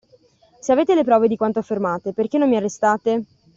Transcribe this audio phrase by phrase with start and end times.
[0.61, 3.23] Se avete le prove di quanto affermate, perché non mi arrestate?